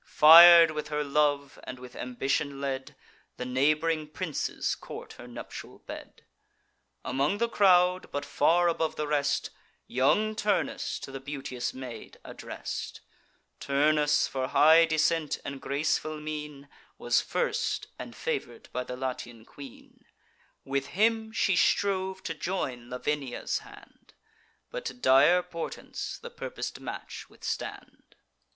Fir'd 0.03 0.71
with 0.71 0.87
her 0.87 1.03
love, 1.03 1.59
and 1.65 1.77
with 1.77 1.95
ambition 1.95 2.59
led, 2.59 2.95
The 3.37 3.45
neighb'ring 3.45 4.07
princes 4.07 4.73
court 4.73 5.13
her 5.19 5.27
nuptial 5.27 5.77
bed. 5.77 6.23
Among 7.05 7.37
the 7.37 7.47
crowd, 7.47 8.09
but 8.11 8.25
far 8.25 8.67
above 8.67 8.95
the 8.95 9.05
rest, 9.05 9.51
Young 9.85 10.35
Turnus 10.35 10.97
to 11.01 11.11
the 11.11 11.19
beauteous 11.19 11.71
maid 11.75 12.17
address'd. 12.25 13.01
Turnus, 13.59 14.27
for 14.27 14.47
high 14.47 14.85
descent 14.85 15.37
and 15.45 15.61
graceful 15.61 16.19
mien, 16.19 16.67
Was 16.97 17.21
first, 17.21 17.85
and 17.99 18.15
favour'd 18.15 18.69
by 18.73 18.83
the 18.83 18.97
Latian 18.97 19.45
queen; 19.45 20.03
With 20.65 20.87
him 20.97 21.31
she 21.31 21.55
strove 21.55 22.23
to 22.23 22.33
join 22.33 22.89
Lavinia's 22.89 23.59
hand, 23.59 24.15
But 24.71 24.99
dire 24.99 25.43
portents 25.43 26.17
the 26.17 26.31
purpos'd 26.31 26.79
match 26.79 27.29
withstand. 27.29 28.15